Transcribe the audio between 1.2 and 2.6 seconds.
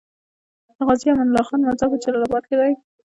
الله خان مزار په جلال اباد کی